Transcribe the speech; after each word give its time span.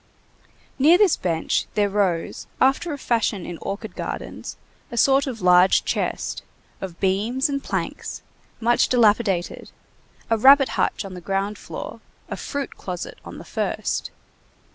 Near 0.79 0.97
this 0.97 1.15
bench 1.15 1.67
there 1.75 1.87
rose, 1.87 2.47
after 2.59 2.89
the 2.89 2.97
fashion 2.97 3.45
in 3.45 3.59
orchard 3.59 3.95
gardens, 3.95 4.57
a 4.89 4.97
sort 4.97 5.27
of 5.27 5.43
large 5.43 5.85
chest, 5.85 6.41
of 6.81 6.99
beams 6.99 7.47
and 7.49 7.63
planks, 7.63 8.23
much 8.59 8.87
dilapidated, 8.89 9.69
a 10.27 10.39
rabbit 10.39 10.69
hutch 10.69 11.05
on 11.05 11.13
the 11.13 11.21
ground 11.21 11.59
floor, 11.59 12.01
a 12.29 12.35
fruit 12.35 12.77
closet 12.77 13.19
on 13.23 13.37
the 13.37 13.45
first. 13.45 14.09